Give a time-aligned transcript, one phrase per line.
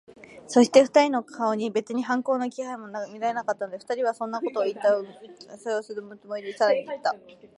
[0.47, 4.97] そして、二人の顔に別に反抗の気配も見られなかったので、二人にそんなことをいった埋
[5.53, 7.13] 合せをするつもりで、さらにいった。